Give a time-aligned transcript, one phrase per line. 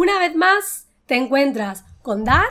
[0.00, 2.46] Una vez más, te encuentras con dar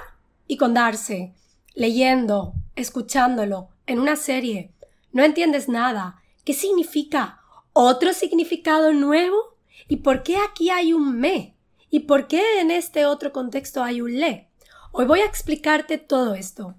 [0.48, 1.34] y con darse,
[1.76, 4.74] leyendo, escuchándolo, en una serie.
[5.14, 6.22] No entiendes nada.
[6.44, 7.40] ¿Qué significa?
[7.72, 9.56] ¿Otro significado nuevo?
[9.88, 11.56] ¿Y por qué aquí hay un me?
[11.90, 14.50] ¿Y por qué en este otro contexto hay un le?
[14.92, 16.76] Hoy voy a explicarte todo esto.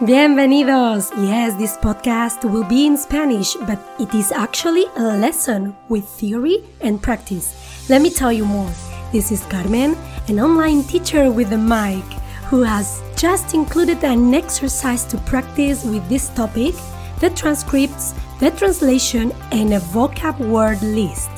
[0.00, 1.10] Bienvenidos!
[1.18, 6.62] Yes, this podcast will be in Spanish, but it is actually a lesson with theory
[6.80, 7.52] and practice.
[7.90, 8.70] Let me tell you more.
[9.10, 9.96] This is Carmen,
[10.28, 12.04] an online teacher with a mic,
[12.46, 16.76] who has just included an exercise to practice with this topic,
[17.18, 21.28] the transcripts, the translation, and a vocab word list.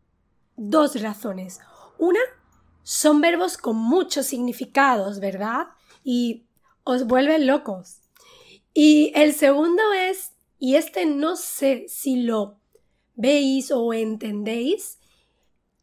[0.56, 1.60] dos razones.
[1.98, 2.22] Una,
[2.84, 5.68] son verbos con muchos significados, ¿verdad?
[6.06, 6.46] Y
[6.86, 8.00] os vuelven locos.
[8.74, 12.63] Y el segundo es, y este no sé si lo
[13.16, 15.00] veis o entendéis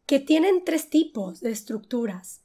[0.07, 2.43] que tienen tres tipos de estructuras.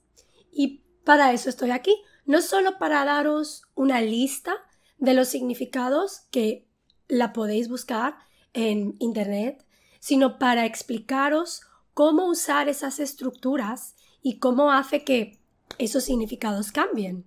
[0.52, 4.55] Y para eso estoy aquí, no solo para daros una lista
[4.97, 6.67] de los significados que
[7.08, 8.17] la podéis buscar
[8.53, 9.66] en Internet,
[10.00, 11.61] sino para explicaros
[11.93, 15.39] cómo usar esas estructuras y cómo hace que
[15.77, 17.26] esos significados cambien.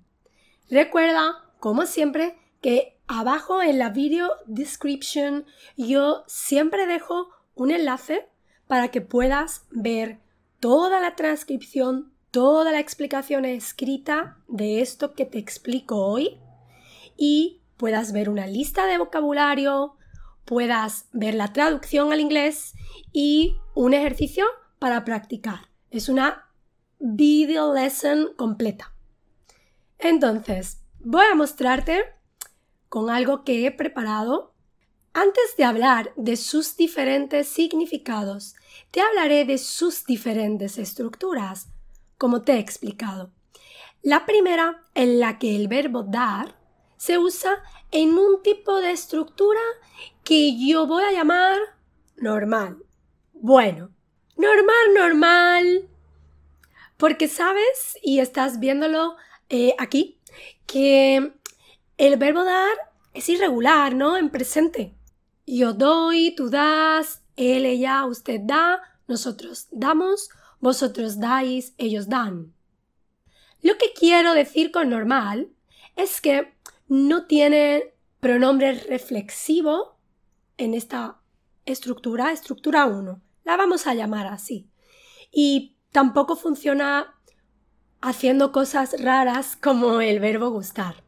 [0.71, 5.47] Recuerda, como siempre, que abajo en la video description
[5.77, 8.29] yo siempre dejo un enlace
[8.67, 10.21] para que puedas ver
[10.61, 16.39] toda la transcripción, toda la explicación escrita de esto que te explico hoy
[17.17, 19.97] y puedas ver una lista de vocabulario,
[20.45, 22.75] puedas ver la traducción al inglés
[23.13, 24.45] y un ejercicio
[24.79, 25.69] para practicar.
[25.91, 26.49] Es una
[26.99, 28.95] video lesson completa.
[29.99, 32.05] Entonces, voy a mostrarte
[32.89, 34.55] con algo que he preparado
[35.21, 38.55] antes de hablar de sus diferentes significados,
[38.93, 41.67] te hablaré de sus diferentes estructuras,
[42.19, 43.33] como te he explicado.
[44.03, 46.55] La primera, en la que el verbo dar
[46.97, 49.61] se usa en un tipo de estructura
[50.23, 51.59] que yo voy a llamar
[52.17, 52.77] normal.
[53.33, 53.91] Bueno,
[54.37, 55.89] normal, normal.
[56.97, 59.17] Porque sabes, y estás viéndolo
[59.49, 60.21] eh, aquí,
[60.65, 61.33] que
[61.97, 62.77] el verbo dar
[63.15, 64.17] es irregular, ¿no?
[64.17, 64.95] En presente.
[65.51, 70.29] Yo doy, tú das, él, ella, usted da, nosotros damos,
[70.61, 72.53] vosotros dais, ellos dan.
[73.63, 75.49] Lo que quiero decir con normal
[75.97, 76.53] es que
[76.87, 79.97] no tiene pronombre reflexivo
[80.59, 81.19] en esta
[81.65, 83.19] estructura, estructura 1.
[83.45, 84.69] La vamos a llamar así.
[85.33, 87.19] Y tampoco funciona
[88.03, 91.03] haciendo cosas raras como el verbo gustar.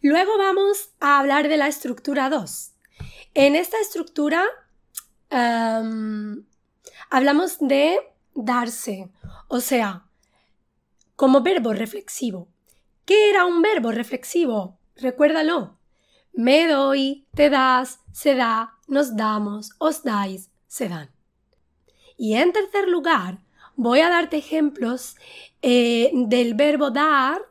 [0.00, 2.73] Luego vamos a hablar de la estructura 2.
[3.34, 4.44] En esta estructura
[7.10, 7.98] hablamos de
[8.32, 9.10] darse,
[9.48, 10.06] o sea,
[11.16, 12.48] como verbo reflexivo.
[13.04, 14.78] ¿Qué era un verbo reflexivo?
[14.94, 15.78] Recuérdalo.
[16.32, 21.10] Me doy, te das, se da, nos damos, os dais, se dan.
[22.16, 23.40] Y en tercer lugar,
[23.74, 25.16] voy a darte ejemplos
[25.60, 27.42] eh, del verbo dar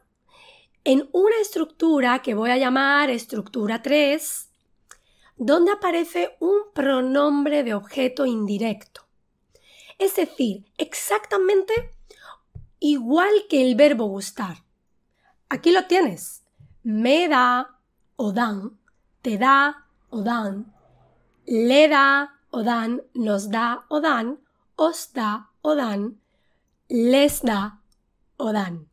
[0.85, 4.42] en una estructura que voy a llamar estructura 3
[5.37, 9.01] donde aparece un pronombre de objeto indirecto.
[9.97, 11.73] Es decir, exactamente
[12.79, 14.63] igual que el verbo gustar.
[15.49, 16.43] Aquí lo tienes.
[16.83, 17.79] Me da
[18.15, 18.79] o dan,
[19.21, 20.73] te da o dan,
[21.45, 24.39] le da o dan, nos da o dan,
[24.75, 26.19] os da o dan,
[26.89, 27.81] les da
[28.37, 28.89] o dan.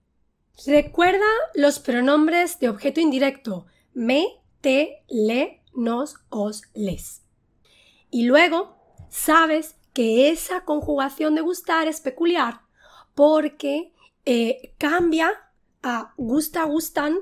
[0.67, 4.27] Recuerda los pronombres de objeto indirecto me,
[4.61, 7.23] te, le, nos, os, les.
[8.11, 8.77] Y luego
[9.09, 12.61] sabes que esa conjugación de gustar es peculiar
[13.15, 13.93] porque
[14.25, 15.31] eh, cambia
[15.83, 17.19] a gusta, gustan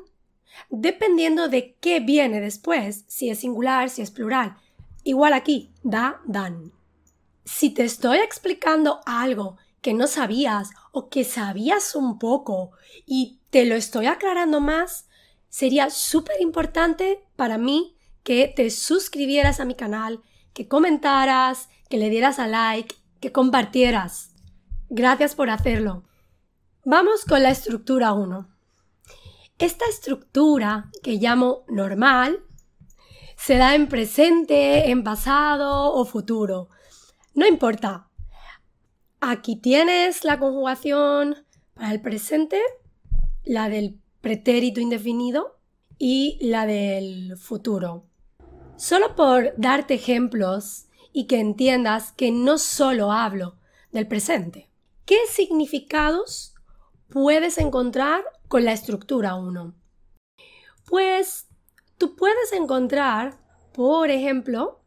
[0.71, 4.57] dependiendo de qué viene después, si es singular, si es plural.
[5.05, 6.73] Igual aquí, da, dan.
[7.45, 12.73] Si te estoy explicando algo que no sabías o que sabías un poco
[13.07, 15.09] y te lo estoy aclarando más,
[15.49, 17.97] sería súper importante para mí
[18.29, 20.21] que te suscribieras a mi canal,
[20.53, 24.35] que comentaras, que le dieras a like, que compartieras.
[24.91, 26.05] Gracias por hacerlo.
[26.85, 28.47] Vamos con la estructura 1.
[29.59, 32.45] Esta estructura que llamo normal
[33.35, 36.69] se da en presente, en pasado o futuro.
[37.33, 38.11] No importa.
[39.21, 42.61] Aquí tienes la conjugación para el presente,
[43.45, 45.59] la del pretérito indefinido
[45.99, 48.08] y la del futuro.
[48.79, 53.57] Solo por darte ejemplos y que entiendas que no solo hablo
[53.91, 54.71] del presente.
[55.05, 56.55] ¿Qué significados
[57.09, 59.75] puedes encontrar con la estructura 1?
[60.87, 61.49] Pues
[61.99, 63.41] tú puedes encontrar,
[63.73, 64.85] por ejemplo,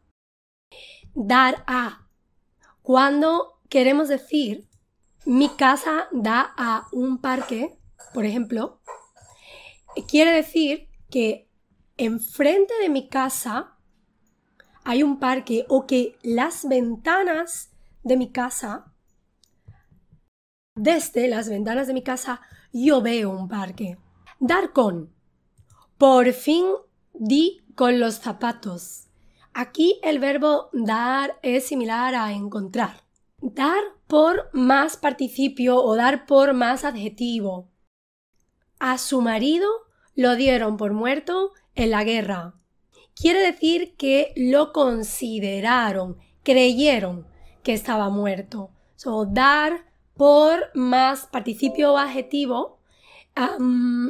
[1.12, 2.08] dar a.
[2.80, 4.70] Cuando queremos decir
[5.26, 7.78] mi casa da a un parque,
[8.14, 8.80] por ejemplo,
[10.08, 11.50] quiere decir que
[11.98, 13.71] enfrente de mi casa
[14.84, 17.70] hay un parque o que las ventanas
[18.02, 18.92] de mi casa,
[20.74, 22.40] desde las ventanas de mi casa,
[22.72, 23.98] yo veo un parque.
[24.40, 25.12] Dar con.
[25.98, 26.66] Por fin
[27.12, 29.08] di con los zapatos.
[29.54, 33.04] Aquí el verbo dar es similar a encontrar.
[33.40, 37.70] Dar por más participio o dar por más adjetivo.
[38.80, 39.68] A su marido
[40.14, 42.54] lo dieron por muerto en la guerra
[43.14, 47.26] quiere decir que lo consideraron, creyeron
[47.62, 48.70] que estaba muerto.
[48.96, 49.84] So, dar
[50.16, 52.78] por más participio o adjetivo,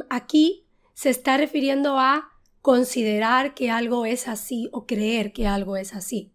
[0.09, 2.29] aquí se está refiriendo a
[2.61, 6.31] considerar que algo es así o creer que algo es así.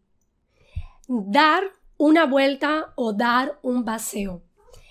[1.06, 1.64] Dar
[1.96, 4.42] una vuelta o dar un paseo.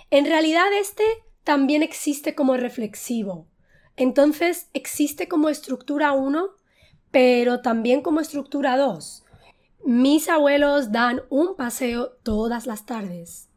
[0.09, 1.03] En realidad este
[1.43, 3.47] también existe como reflexivo.
[3.95, 6.49] Entonces existe como estructura 1
[7.17, 9.23] pero también como estructura 2.
[9.85, 13.49] Mis abuelos dan un paseo todas las tardes.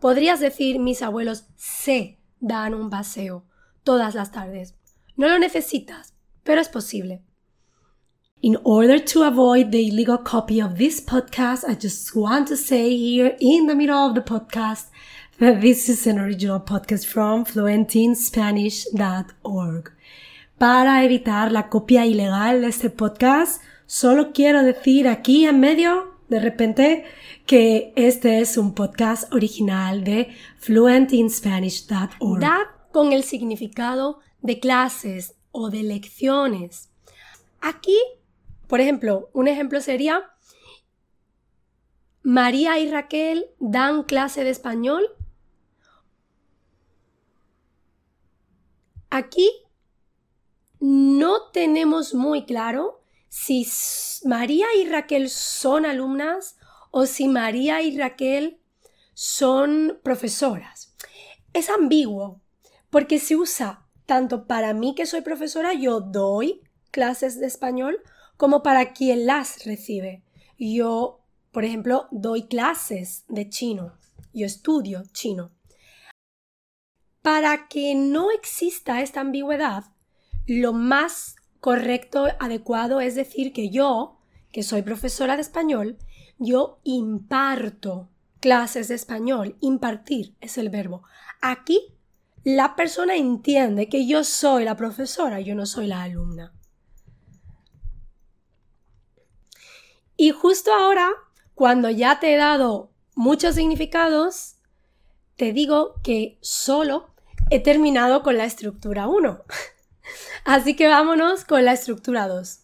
[0.00, 3.44] Podrías decir mis abuelos se dan un paseo
[3.84, 4.74] todas las tardes.
[5.14, 7.22] No lo necesitas, pero es posible.
[8.40, 12.98] In order to avoid the illegal copy of this podcast, I just want to say
[12.98, 14.90] here in the middle of the podcast
[15.38, 19.92] that this is an original podcast from fluentinspanish.org.
[20.58, 26.40] Para evitar la copia ilegal de este podcast, solo quiero decir aquí en medio, de
[26.40, 27.04] repente,
[27.44, 32.40] que este es un podcast original de fluentinspanish.org.
[32.40, 36.88] Dar con el significado de clases o de lecciones.
[37.60, 37.98] Aquí,
[38.66, 40.24] por ejemplo, un ejemplo sería
[42.22, 45.06] María y Raquel dan clase de español.
[49.10, 49.50] Aquí
[50.86, 53.66] no tenemos muy claro si
[54.24, 56.58] María y Raquel son alumnas
[56.92, 58.60] o si María y Raquel
[59.12, 60.94] son profesoras.
[61.52, 62.40] Es ambiguo
[62.88, 66.62] porque se usa tanto para mí que soy profesora, yo doy
[66.92, 68.00] clases de español,
[68.36, 70.22] como para quien las recibe.
[70.56, 71.18] Yo,
[71.50, 73.98] por ejemplo, doy clases de chino.
[74.32, 75.50] Yo estudio chino.
[77.22, 79.95] Para que no exista esta ambigüedad,
[80.46, 84.18] lo más correcto, adecuado es decir que yo,
[84.52, 85.98] que soy profesora de español,
[86.38, 88.08] yo imparto
[88.40, 89.56] clases de español.
[89.60, 91.02] Impartir es el verbo.
[91.40, 91.94] Aquí
[92.44, 96.52] la persona entiende que yo soy la profesora, yo no soy la alumna.
[100.16, 101.10] Y justo ahora,
[101.54, 104.56] cuando ya te he dado muchos significados,
[105.36, 107.10] te digo que solo
[107.50, 109.42] he terminado con la estructura 1.
[110.44, 112.60] Así que vámonos con la estructura 2.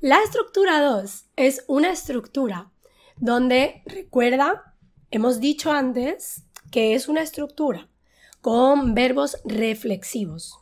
[0.00, 2.70] La estructura 2 es una estructura
[3.16, 4.74] donde, recuerda,
[5.10, 7.88] hemos dicho antes que es una estructura
[8.40, 10.58] con verbos reflexivos.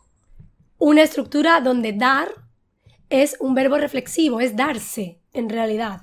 [0.78, 2.28] Una estructura donde dar
[3.08, 6.02] es un verbo reflexivo, es darse en realidad.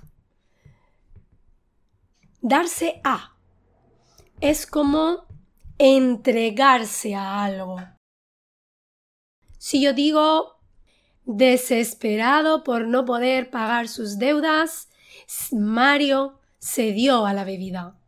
[2.41, 3.35] Darse a
[4.41, 5.25] es como
[5.77, 7.77] entregarse a algo.
[9.67, 10.61] Si yo digo
[11.25, 14.87] desesperado por no poder pagar sus deudas,
[15.51, 17.99] Mario se dio a la bebida.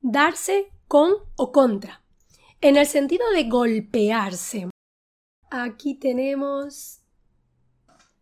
[0.00, 2.04] Darse con o contra.
[2.60, 4.70] en el sentido de golpearse.
[5.50, 7.00] Aquí tenemos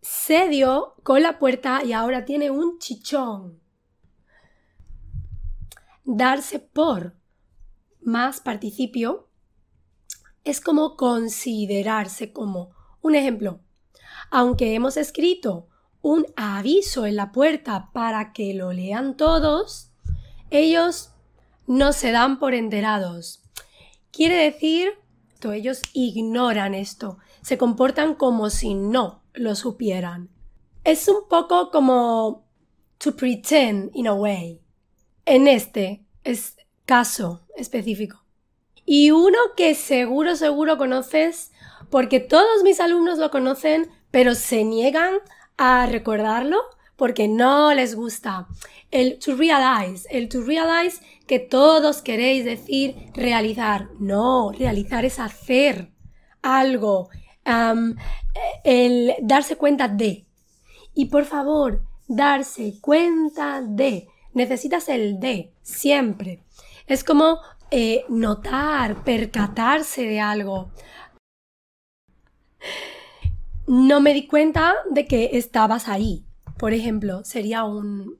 [0.00, 3.60] se dio con la puerta y ahora tiene un chichón.
[6.04, 7.22] Darse por
[8.04, 9.28] más participio
[10.44, 12.70] es como considerarse como.
[13.00, 13.60] Un ejemplo,
[14.30, 15.68] aunque hemos escrito
[16.02, 19.90] un aviso en la puerta para que lo lean todos,
[20.50, 21.10] ellos
[21.66, 23.42] no se dan por enterados.
[24.10, 24.92] Quiere decir,
[25.52, 30.30] ellos ignoran esto, se comportan como si no lo supieran.
[30.84, 32.46] Es un poco como
[32.98, 34.62] to pretend in a way.
[35.26, 38.24] En este es caso específico.
[38.86, 41.52] Y uno que seguro, seguro conoces,
[41.90, 45.14] porque todos mis alumnos lo conocen, pero se niegan
[45.56, 46.60] a recordarlo
[46.96, 48.46] porque no les gusta.
[48.90, 53.88] El to realize, el to realize que todos queréis decir realizar.
[53.98, 55.90] No, realizar es hacer
[56.42, 57.08] algo,
[58.64, 60.26] el darse cuenta de.
[60.94, 64.06] Y por favor, darse cuenta de.
[64.32, 66.43] Necesitas el de, siempre.
[66.86, 67.38] Es como
[67.70, 70.70] eh, notar, percatarse de algo.
[73.66, 76.24] No me di cuenta de que estabas ahí.
[76.58, 78.18] Por ejemplo, sería un,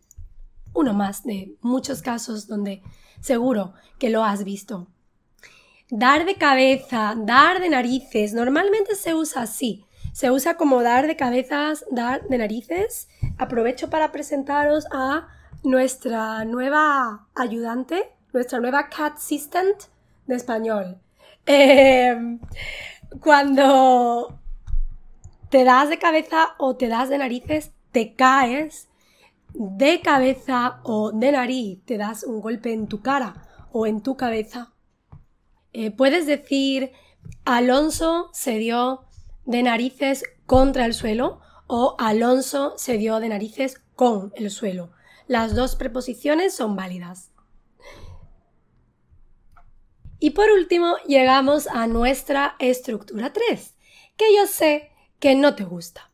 [0.73, 2.83] uno más de muchos casos donde
[3.21, 4.89] seguro que lo has visto.
[5.91, 9.85] Dar de cabeza, dar de narices, normalmente se usa así.
[10.13, 13.09] Se usa como dar de cabezas, dar de narices.
[13.37, 15.29] Aprovecho para presentaros a
[15.63, 19.85] nuestra nueva ayudante, nuestra nueva cat assistant
[20.27, 20.99] de español.
[21.47, 22.39] Em,
[23.21, 24.39] cuando
[25.49, 28.89] te das de cabeza o te das de narices, te caes
[29.55, 33.35] de cabeza o de nariz, te das un golpe en tu cara
[33.73, 34.75] o en tu cabeza
[35.75, 36.93] eh, puedes decir
[37.45, 39.07] Alonso se dio
[39.45, 44.93] de narices contra el suelo o Alonso se dio de narices con el suelo.
[45.27, 47.33] Las dos preposiciones son válidas.
[50.25, 53.75] Y por último, llegamos a nuestra estructura 3,
[54.17, 56.11] que yo sé que no te gusta.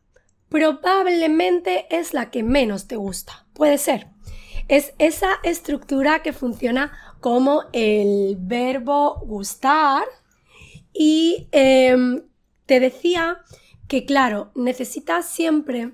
[0.49, 3.45] Probablemente es la que menos te gusta.
[3.53, 4.09] Puede ser.
[4.67, 6.91] Es esa estructura que funciona
[7.21, 10.03] como el verbo gustar
[10.91, 12.21] y em,
[12.65, 13.37] te decía
[13.87, 15.93] que, claro, necesitas siempre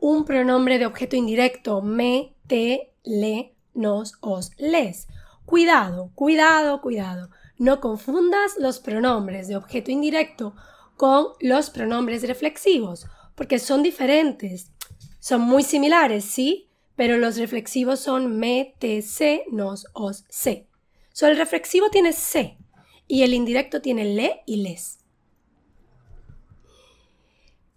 [0.00, 5.08] un pronombre de objeto indirecto, me, te, le, nos, os, les.
[5.44, 7.30] Cuidado, cuidado, cuidado.
[7.58, 10.54] No confundas los pronombres de objeto indirecto
[10.96, 14.70] con los pronombres reflexivos, porque son diferentes.
[15.20, 20.68] Son muy similares, sí, pero los reflexivos son me, te, se, nos, os, se.
[21.12, 22.58] So, el reflexivo tiene se
[23.06, 24.98] y el indirecto tiene le y les.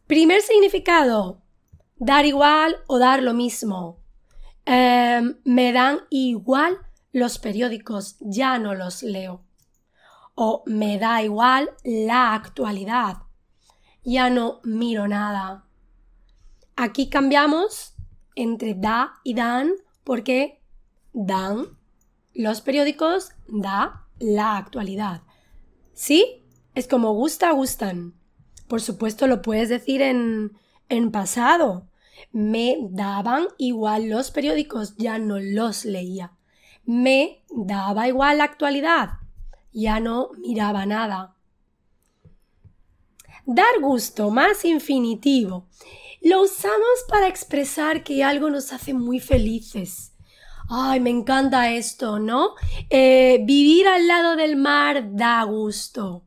[0.07, 1.41] Primer significado,
[1.97, 3.99] dar igual o dar lo mismo.
[4.65, 6.86] Em, me dan igual
[7.17, 9.43] los periódicos, ya no los leo.
[10.35, 13.23] O me da igual la actualidad,
[14.03, 15.65] ya no miro nada.
[16.75, 17.95] Aquí cambiamos
[18.35, 19.71] entre da y dan
[20.03, 20.61] porque
[21.11, 21.65] dan
[22.35, 25.23] los periódicos da la actualidad.
[25.93, 26.45] ¿Sí?
[26.75, 28.13] Es como gusta, gustan.
[28.67, 30.55] Por supuesto lo puedes decir en,
[30.87, 31.87] en pasado.
[32.31, 36.36] Me daban igual los periódicos, ya no los leía.
[36.87, 39.09] Me daba igual la actualidad,
[39.73, 41.35] ya no miraba nada.
[43.45, 45.67] Dar gusto, más infinitivo.
[46.21, 50.13] Lo usamos para expresar que algo nos hace muy felices.
[50.69, 52.55] Ay, me encanta esto, ¿no?
[52.89, 56.23] Eh, vivir al lado del mar da gusto.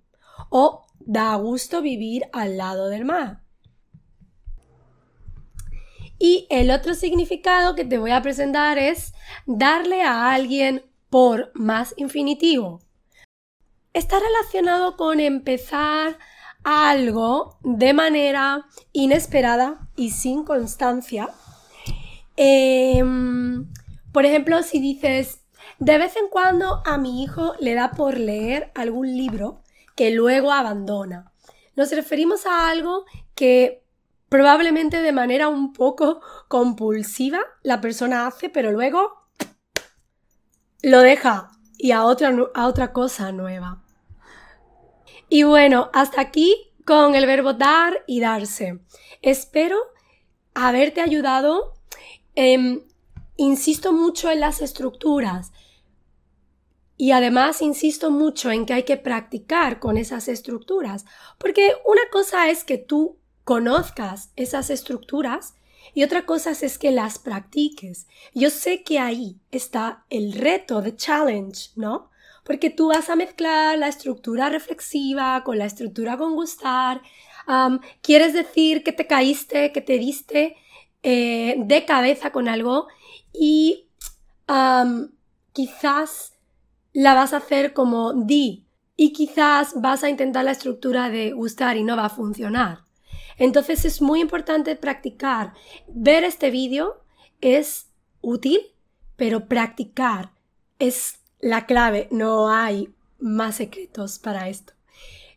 [0.50, 3.39] O da gusto vivir al lado del mar.
[6.22, 9.14] Y el otro significado que te voy a presentar es
[9.46, 12.82] darle a alguien por más infinitivo.
[13.94, 16.18] Está relacionado con empezar
[16.62, 21.30] algo de manera inesperada y sin constancia.
[22.36, 23.66] Em,
[24.12, 25.40] por ejemplo, si dices,
[25.78, 29.62] de vez en cuando a mi hijo le da por leer algún libro
[29.96, 31.32] que luego abandona.
[31.76, 33.79] Nos referimos a algo que
[34.30, 39.26] probablemente de manera un poco compulsiva la persona hace, pero luego
[40.82, 43.84] lo deja y a otra, a otra cosa nueva.
[45.28, 48.80] Y bueno, hasta aquí con el verbo dar y darse.
[49.20, 49.76] Espero
[50.54, 51.75] haberte ayudado.
[53.37, 55.52] Insisto mucho en las estructuras.
[56.96, 61.06] Y además insisto mucho en que hay que practicar con esas estructuras,
[61.38, 65.54] porque una cosa es que tú conozcas esas estructuras
[65.94, 68.06] y otra cosa es que las practiques.
[68.35, 72.11] Yo sé que ahí está el reto, de challenge, ¿no?
[72.44, 77.02] Porque tú vas a mezclar la estructura reflexiva con la estructura con gustar.
[78.02, 80.56] quieres decir que te caíste, que te diste
[81.02, 82.87] eh, de cabeza con algo
[83.32, 83.88] y
[85.52, 86.35] quizás
[86.92, 88.66] la vas a hacer como di
[88.97, 92.89] y quizás vas a intentar la estructura de gustar y no va a funcionar.
[93.40, 95.54] Entonces es muy importante practicar.
[95.88, 97.02] Ver este vídeo
[97.40, 97.87] es
[98.20, 98.61] útil,
[99.16, 100.30] pero practicar
[100.78, 102.06] es la clave.
[102.11, 104.75] No hay más secretos para esto.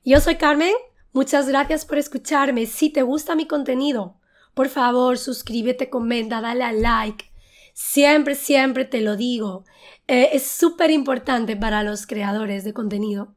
[0.03, 0.73] Yo soy Carmen.
[1.13, 2.65] Muchas gracias por escucharme.
[2.65, 4.17] Si te gusta mi contenido,
[4.53, 7.31] por favor, suscríbete, comenta, dale a like.
[7.73, 9.63] Siempre, siempre te lo digo.
[10.07, 13.33] Eh, es súper importante para los creadores de contenido.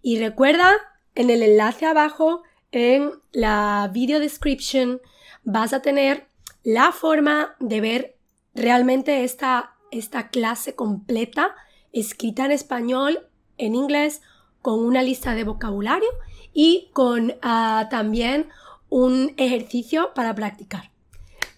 [0.00, 0.72] Y recuerda,
[1.14, 2.42] en el enlace abajo,
[2.72, 5.00] en la video description,
[5.44, 6.28] vas a tener
[6.62, 8.18] la forma de ver
[8.54, 11.54] realmente esta, esta clase completa,
[11.92, 14.22] escrita en español, en inglés,
[14.62, 16.08] con una lista de vocabulario
[16.52, 18.48] y con ah, también
[18.88, 20.90] un ejercicio para practicar.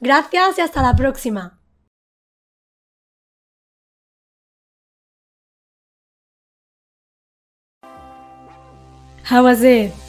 [0.01, 1.59] Gracias y hasta la próxima.
[9.31, 10.08] How was it?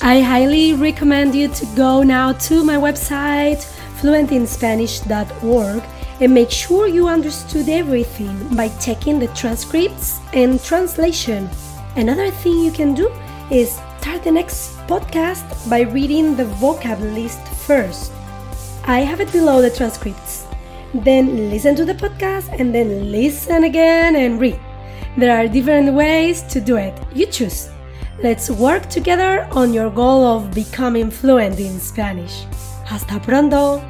[0.00, 3.66] I highly recommend you to go now to my website
[3.98, 5.82] fluentinspanish.org
[6.20, 11.50] and make sure you understood everything by checking the transcripts and translation.
[11.96, 13.12] Another thing you can do
[13.50, 18.12] is start the next podcast by reading the vocab list first.
[18.84, 20.46] I have it below the transcripts.
[20.94, 24.60] Then listen to the podcast and then listen again and read.
[25.16, 26.96] There are different ways to do it.
[27.12, 27.68] You choose.
[28.20, 32.46] Let's work together on your goal of becoming fluent in Spanish.
[32.84, 33.80] Hasta pronto!